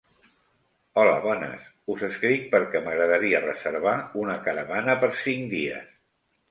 Hola 1.01 1.11
bones, 1.25 1.67
us 1.97 2.01
escric 2.09 2.49
perquè 2.55 2.81
m'agradaria 2.87 3.45
reservar 3.47 3.97
una 4.25 4.43
caravana 4.49 4.99
per 5.05 5.17
cinc 5.27 5.49
dies. 5.59 5.91